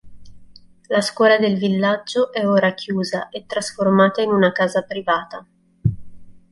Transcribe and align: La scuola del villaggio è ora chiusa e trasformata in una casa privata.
La 0.87 0.99
scuola 0.99 1.37
del 1.37 1.59
villaggio 1.59 2.33
è 2.33 2.47
ora 2.49 2.73
chiusa 2.73 3.29
e 3.29 3.45
trasformata 3.45 4.23
in 4.23 4.31
una 4.31 4.51
casa 4.51 4.81
privata. 4.81 5.45